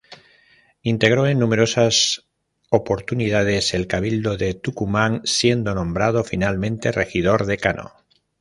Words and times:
Integró 0.81 1.27
en 1.27 1.37
numerosas 1.37 2.25
oportunidades 2.71 3.75
el 3.75 3.85
Cabildo 3.85 4.35
de 4.35 4.55
Tucumán 4.55 5.21
siendo 5.25 5.75
nombrado 5.75 6.23
finalmente 6.23 6.91
regidor 6.91 7.45
decano. 7.45 7.93